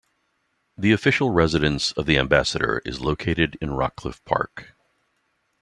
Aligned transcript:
The 0.75 0.93
official 0.93 1.29
residence 1.29 1.91
of 1.91 2.07
the 2.07 2.17
Ambassador 2.17 2.81
is 2.83 3.01
located 3.01 3.55
in 3.61 3.69
Rockcliffe 3.69 4.25
Park. 4.25 4.73